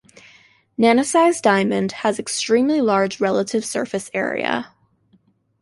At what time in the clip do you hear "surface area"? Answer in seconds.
3.63-4.73